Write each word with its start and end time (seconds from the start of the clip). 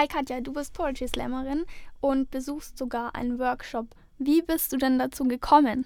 Hi 0.00 0.08
Katja, 0.08 0.40
du 0.40 0.54
bist 0.54 0.72
Poetry 0.72 1.08
Slammerin 1.08 1.66
und 2.00 2.30
besuchst 2.30 2.78
sogar 2.78 3.14
einen 3.14 3.38
Workshop. 3.38 3.88
Wie 4.16 4.40
bist 4.40 4.72
du 4.72 4.78
denn 4.78 4.98
dazu 4.98 5.24
gekommen? 5.24 5.84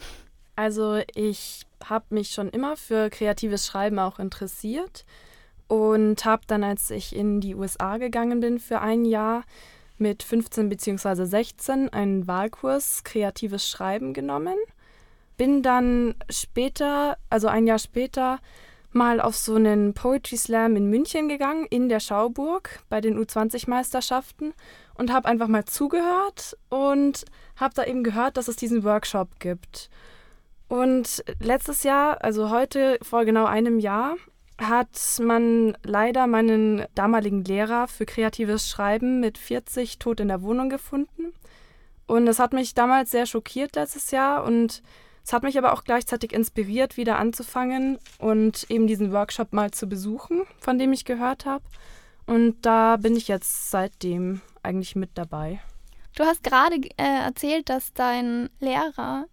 Also 0.54 1.00
ich 1.17 1.67
habe 1.84 2.04
mich 2.10 2.30
schon 2.30 2.48
immer 2.48 2.76
für 2.76 3.10
kreatives 3.10 3.66
Schreiben 3.66 3.98
auch 3.98 4.20
interessiert 4.20 5.04
und 5.66 6.24
habe 6.24 6.44
dann, 6.46 6.62
als 6.62 6.92
ich 6.92 7.16
in 7.16 7.40
die 7.40 7.56
USA 7.56 7.96
gegangen 7.96 8.38
bin 8.38 8.61
für 8.61 8.80
ein 8.80 9.04
Jahr, 9.04 9.42
mit 9.98 10.22
15 10.22 10.68
bzw. 10.68 11.24
16 11.24 11.92
einen 11.92 12.28
Wahlkurs 12.28 13.02
kreatives 13.02 13.68
Schreiben 13.68 14.14
genommen. 14.14 14.54
Bin 15.36 15.64
dann 15.64 16.14
später, 16.30 17.18
also 17.30 17.48
ein 17.48 17.66
Jahr 17.66 17.80
später, 17.80 18.38
mal 18.95 19.20
auf 19.20 19.36
so 19.36 19.54
einen 19.54 19.95
Poetry 19.95 20.36
Slam 20.36 20.76
in 20.76 20.88
München 20.88 21.29
gegangen, 21.29 21.66
in 21.66 21.88
der 21.88 22.00
Schauburg 22.00 22.80
bei 22.88 23.00
den 23.00 23.18
U20-Meisterschaften 23.18 24.54
und 24.94 25.12
habe 25.12 25.29
einfach 25.29 25.48
mal 25.48 25.64
zugehört 25.64 26.57
und 26.68 27.25
habe 27.57 27.75
da 27.75 27.84
eben 27.84 28.04
gehört, 28.04 28.36
dass 28.36 28.48
es 28.48 28.57
diesen 28.57 28.84
Workshop 28.84 29.40
gibt. 29.40 29.90
Und 30.68 31.25
letztes 31.40 31.82
Jahr, 31.82 32.23
also 32.25 32.51
heute 32.51 32.98
vor 33.03 33.25
genau 33.25 33.45
einem 33.45 33.79
Jahr, 33.79 34.17
hat 34.59 35.20
man 35.20 35.77
leider 35.83 36.27
meinen 36.27 36.84
damaligen 36.95 37.45
Lehrer 37.45 37.89
für 37.89 38.06
kreatives 38.06 38.69
Schreiben 38.69 39.20
mit 39.20 39.37
40 39.37 39.98
tot 39.98 40.20
in 40.20 40.29
der 40.29 40.42
Wohnung 40.42 40.69
gefunden. 40.69 41.33
Und 42.06 42.27
das 42.27 42.39
hat 42.39 42.53
mich 42.53 42.75
damals 42.75 43.11
sehr 43.11 43.27
schockiert 43.27 43.77
letztes 43.77 44.11
Jahr 44.11 44.45
und 44.45 44.83
es 45.24 45.33
hat 45.33 45.42
mich 45.42 45.56
aber 45.56 45.73
auch 45.73 45.84
gleichzeitig 45.84 46.33
inspiriert, 46.33 46.96
wieder 46.96 47.19
anzufangen 47.19 47.98
und 48.19 48.66
eben 48.70 48.87
diesen 48.87 49.12
Workshop 49.12 49.52
mal 49.52 49.70
zu 49.70 49.88
besuchen, 49.88 50.42
von 50.59 50.78
dem 50.78 50.92
ich 50.92 51.06
gehört 51.06 51.47
habe. 51.47 51.64
Und 52.27 52.56
da 52.62 52.97
bin 52.97 53.16
ich 53.16 53.28
jetzt 53.28 53.70
seitdem 53.70 54.42
eigentlich 54.62 54.97
mit 54.97 55.10
dabei. 55.14 55.60
Du 56.14 56.24
hast 56.24 56.42
gerade 56.42 56.77
äh, 56.97 57.24
erzählt, 57.24 57.69
dass 57.69 57.92
dein 57.92 58.50
Lehrer 58.61 59.27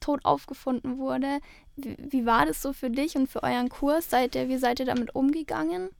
tot 0.00 0.24
aufgefunden 0.24 0.98
wurde. 0.98 1.40
Wie, 1.76 1.96
wie 1.98 2.26
war 2.26 2.46
das 2.46 2.62
so 2.62 2.72
für 2.72 2.90
dich 2.90 3.16
und 3.16 3.28
für 3.28 3.42
euren 3.42 3.68
Kurs? 3.68 4.10
Seid 4.10 4.34
ihr, 4.34 4.48
wie 4.48 4.58
seid 4.58 4.80
ihr 4.80 4.86
damit 4.86 5.14
umgegangen? 5.14 5.90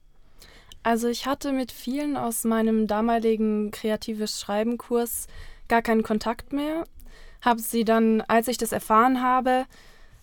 Also 0.83 1.07
ich 1.07 1.25
hatte 1.25 1.51
mit 1.51 1.71
vielen 1.71 2.17
aus 2.17 2.43
meinem 2.43 2.87
damaligen 2.87 3.71
kreatives 3.71 4.39
Schreiben 4.39 4.77
Kurs 4.77 5.27
gar 5.67 5.81
keinen 5.81 6.03
Kontakt 6.03 6.53
mehr. 6.53 6.85
Habe 7.41 7.59
sie 7.59 7.85
dann, 7.85 8.21
als 8.21 8.47
ich 8.47 8.57
das 8.57 8.71
erfahren 8.71 9.21
habe, 9.21 9.65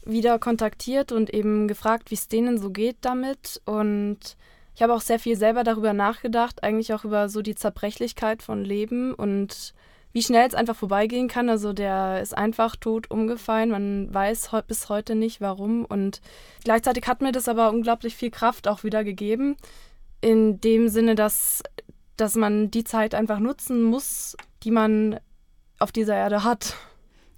wieder 0.05 0.39
kontaktiert 0.39 1.13
und 1.13 1.33
eben 1.33 1.69
gefragt, 1.69 2.11
wie 2.11 2.17
es 2.17 2.29
denen 2.29 2.59
so 2.59 2.71
geht 2.71 2.97
damit. 3.03 3.61
Und 3.65 4.37
ich 4.75 4.83
habe 4.83 4.93
auch 4.93 5.01
sehr 5.01 5.19
viel 5.19 5.37
selber 5.37 5.65
darüber 5.65 5.93
nachgedacht, 5.93 6.63
eigentlich 6.63 6.93
auch 6.93 7.05
über 7.05 7.29
so 7.29 7.43
die 7.43 7.55
Zerbrechlichkeit 7.55 8.43
von 8.43 8.65
Leben 8.65 9.15
und 9.15 9.75
wie 10.13 10.23
schnell 10.23 10.47
es 10.47 10.55
einfach 10.55 10.77
vorbeigehen 10.77 11.29
kann. 11.29 11.49
Also 11.49 11.73
der 11.73 12.21
ist 12.23 12.37
einfach 12.37 12.77
tot 12.77 13.11
umgefallen. 13.11 13.71
Man 13.71 14.15
weiß 14.15 14.51
bis 14.67 14.89
heute 14.89 15.17
nicht 15.17 15.41
warum. 15.41 15.85
Und 15.85 16.21
gleichzeitig 16.63 17.07
hat 17.07 17.21
mir 17.21 17.33
das 17.33 17.49
aber 17.49 17.71
unglaublich 17.71 18.15
viel 18.15 18.31
Kraft 18.31 18.69
auch 18.69 18.85
wieder 18.85 19.03
gegeben. 19.03 19.57
In 20.21 20.61
dem 20.61 20.89
Sinne, 20.89 21.17
dass, 21.17 21.63
dass 22.17 22.37
man 22.37 22.71
die 22.71 22.85
Zeit 22.85 23.15
einfach 23.15 23.41
nutzen 23.41 23.83
muss, 23.83 24.37
die 24.63 24.71
man 24.71 25.19
auf 25.81 25.91
dieser 25.91 26.15
Erde 26.15 26.45
hat. 26.45 26.77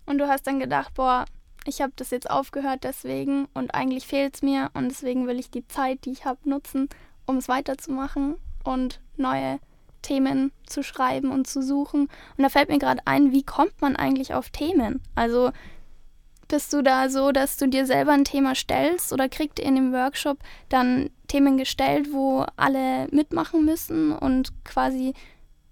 Und 0.07 0.19
du 0.19 0.29
hast 0.29 0.47
dann 0.47 0.61
gedacht, 0.61 0.95
boah, 0.95 1.25
ich 1.67 1.81
habe 1.81 1.93
das 1.97 2.11
jetzt 2.11 2.31
aufgehört 2.31 2.85
deswegen 2.85 3.49
und 3.53 3.75
eigentlich 3.75 4.07
fehlt 4.07 4.37
es 4.37 4.43
mir 4.43 4.71
und 4.75 4.89
deswegen 4.89 5.27
will 5.27 5.39
ich 5.39 5.51
die 5.51 5.67
Zeit, 5.67 6.05
die 6.05 6.13
ich 6.13 6.25
habe, 6.25 6.49
nutzen, 6.49 6.89
um 7.27 7.37
es 7.39 7.49
weiterzumachen 7.49 8.37
und 8.65 9.01
neue 9.17 9.59
Themen 10.03 10.53
zu 10.67 10.85
schreiben 10.85 11.33
und 11.33 11.49
zu 11.49 11.63
suchen. 11.63 12.03
Und 12.37 12.43
da 12.43 12.49
fällt 12.49 12.69
mir 12.69 12.79
gerade 12.79 13.03
ein, 13.05 13.33
wie 13.33 13.43
kommt 13.43 13.81
man 13.81 13.97
eigentlich 13.97 14.35
auf 14.35 14.51
Themen? 14.51 15.03
Also 15.17 15.51
bist 16.49 16.73
du 16.73 16.83
da 16.83 17.09
so, 17.09 17.33
dass 17.33 17.57
du 17.57 17.69
dir 17.69 17.87
selber 17.87 18.13
ein 18.13 18.25
Thema 18.25 18.55
stellst 18.55 19.13
oder 19.13 19.29
kriegt 19.29 19.59
ihr 19.59 19.65
in 19.65 19.75
dem 19.75 19.93
Workshop 19.93 20.39
dann 20.69 21.11
Themen 21.27 21.59
gestellt, 21.59 22.13
wo 22.13 22.47
alle 22.57 23.09
mitmachen 23.11 23.65
müssen 23.65 24.13
und 24.13 24.53
quasi 24.65 25.15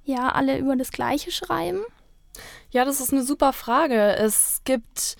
ja 0.04 0.30
alle 0.30 0.58
über 0.58 0.74
das 0.74 0.90
Gleiche 0.90 1.30
schreiben? 1.30 1.80
Ja, 2.70 2.84
das 2.84 3.00
ist 3.00 3.12
eine 3.12 3.22
super 3.22 3.52
Frage. 3.52 4.16
Es 4.16 4.62
gibt 4.64 5.16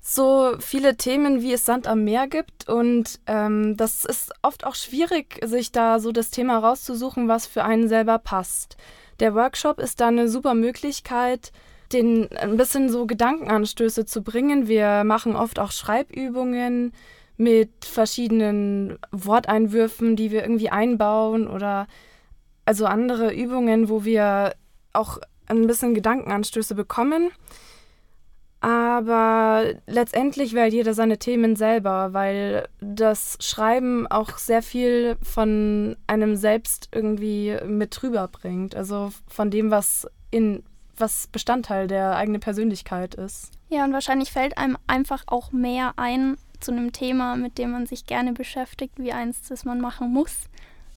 so 0.00 0.54
viele 0.58 0.96
Themen, 0.96 1.40
wie 1.42 1.52
es 1.52 1.64
Sand 1.64 1.86
am 1.86 2.04
Meer 2.04 2.26
gibt. 2.26 2.68
Und 2.68 3.20
ähm, 3.26 3.76
das 3.76 4.04
ist 4.04 4.32
oft 4.42 4.66
auch 4.66 4.74
schwierig, 4.74 5.40
sich 5.44 5.72
da 5.72 6.00
so 6.00 6.12
das 6.12 6.30
Thema 6.30 6.58
rauszusuchen, 6.58 7.28
was 7.28 7.46
für 7.46 7.64
einen 7.64 7.88
selber 7.88 8.18
passt. 8.18 8.76
Der 9.20 9.34
Workshop 9.34 9.78
ist 9.78 10.00
da 10.00 10.08
eine 10.08 10.28
super 10.28 10.54
Möglichkeit, 10.54 11.52
den 11.92 12.28
ein 12.36 12.56
bisschen 12.56 12.88
so 12.88 13.06
Gedankenanstöße 13.06 14.06
zu 14.06 14.22
bringen. 14.22 14.68
Wir 14.68 15.04
machen 15.04 15.36
oft 15.36 15.58
auch 15.58 15.72
Schreibübungen 15.72 16.92
mit 17.36 17.70
verschiedenen 17.84 18.98
Worteinwürfen, 19.12 20.16
die 20.16 20.30
wir 20.30 20.42
irgendwie 20.42 20.70
einbauen 20.70 21.48
oder 21.48 21.86
also 22.64 22.86
andere 22.86 23.32
Übungen, 23.32 23.88
wo 23.88 24.04
wir 24.04 24.54
auch 24.92 25.18
ein 25.50 25.66
bisschen 25.66 25.94
Gedankenanstöße 25.94 26.74
bekommen. 26.74 27.30
Aber 28.60 29.64
letztendlich 29.86 30.52
wählt 30.52 30.74
jeder 30.74 30.92
seine 30.92 31.18
Themen 31.18 31.56
selber, 31.56 32.12
weil 32.12 32.68
das 32.80 33.38
Schreiben 33.40 34.06
auch 34.06 34.36
sehr 34.36 34.62
viel 34.62 35.16
von 35.22 35.96
einem 36.06 36.36
selbst 36.36 36.90
irgendwie 36.92 37.56
mit 37.66 38.02
rüberbringt. 38.02 38.76
Also 38.76 39.12
von 39.28 39.50
dem, 39.50 39.70
was 39.70 40.06
in 40.30 40.62
was 41.00 41.26
Bestandteil 41.28 41.86
der 41.86 42.14
eigenen 42.16 42.40
Persönlichkeit 42.40 43.14
ist. 43.14 43.50
Ja, 43.70 43.84
und 43.84 43.94
wahrscheinlich 43.94 44.30
fällt 44.30 44.58
einem 44.58 44.76
einfach 44.86 45.24
auch 45.26 45.52
mehr 45.52 45.94
ein 45.96 46.36
zu 46.60 46.72
einem 46.72 46.92
Thema, 46.92 47.36
mit 47.36 47.56
dem 47.56 47.70
man 47.70 47.86
sich 47.86 48.04
gerne 48.04 48.34
beschäftigt, 48.34 48.98
wie 48.98 49.12
eins, 49.12 49.48
das 49.48 49.64
man 49.64 49.80
machen 49.80 50.12
muss. 50.12 50.50